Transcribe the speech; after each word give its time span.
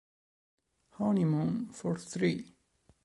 Honeymoon 0.97 1.67
for 1.71 1.93
Three 1.95 2.55